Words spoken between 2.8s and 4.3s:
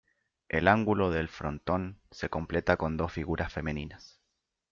dos figuras femeninas.